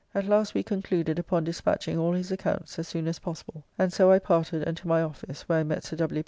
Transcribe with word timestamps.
At 0.15 0.25
last 0.25 0.55
we 0.55 0.63
concluded 0.63 1.19
upon 1.19 1.43
dispatching 1.43 1.95
all 1.99 2.13
his 2.13 2.31
accounts 2.31 2.79
as 2.79 2.87
soon 2.87 3.07
as 3.07 3.19
possible, 3.19 3.63
and 3.77 3.93
so 3.93 4.09
I 4.11 4.17
parted, 4.17 4.63
and 4.63 4.75
to 4.77 4.87
my 4.87 5.03
office, 5.03 5.43
where 5.43 5.59
I 5.59 5.63
met 5.63 5.83
Sir 5.83 5.95
W. 5.97 6.19